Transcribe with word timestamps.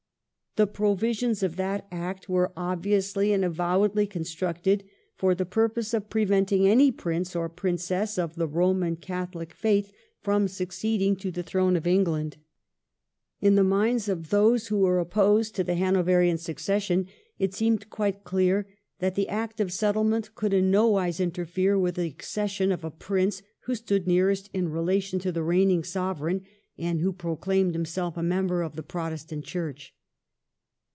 The 0.57 0.67
pro 0.67 0.95
visions 0.95 1.43
of 1.43 1.55
that 1.55 1.87
Act 1.93 2.27
were 2.27 2.51
obviously 2.57 3.31
and 3.31 3.45
avowedly 3.45 4.05
con 4.05 4.23
structed 4.23 4.81
for 5.15 5.33
the 5.33 5.45
purpose 5.45 5.93
of 5.93 6.09
preventing 6.09 6.67
any 6.67 6.91
Prince 6.91 7.37
or 7.37 7.47
Princess 7.47 8.17
of 8.19 8.35
the 8.35 8.47
Roman 8.49 8.97
Catholic 8.97 9.53
faith 9.53 9.93
from 10.19 10.49
succeeding 10.49 11.15
to 11.15 11.31
the 11.31 11.41
throne 11.41 11.77
of 11.77 11.87
England. 11.87 12.35
In 13.39 13.55
the 13.55 13.63
minds 13.63 14.09
of 14.09 14.29
those 14.29 14.67
who 14.67 14.79
were 14.79 14.99
opposed 14.99 15.55
to 15.55 15.63
the 15.63 15.75
Hanoverian 15.75 16.37
succession 16.37 17.07
it 17.39 17.53
seemed 17.53 17.89
quite 17.89 18.25
clear 18.25 18.67
that 18.99 19.15
the 19.15 19.29
Act 19.29 19.61
of 19.61 19.71
Settlement 19.71 20.35
could 20.35 20.53
in 20.53 20.69
no 20.69 20.87
wise 20.89 21.21
interfere 21.21 21.79
with 21.79 21.95
the 21.95 22.07
accession 22.07 22.73
of 22.73 22.83
a 22.83 22.91
Prince 22.91 23.41
who 23.61 23.73
stood 23.73 24.05
nearest 24.05 24.49
in 24.51 24.67
relation 24.67 25.17
to 25.19 25.31
the 25.31 25.43
reigning 25.43 25.85
Sovereign 25.85 26.41
and 26.77 26.99
who 26.99 27.13
proclaimed 27.13 27.73
himself 27.73 28.17
a 28.17 28.21
member 28.21 28.63
of 28.63 28.75
the 28.75 28.83
Pro 28.83 29.03
testant 29.03 29.45
Church. 29.45 29.95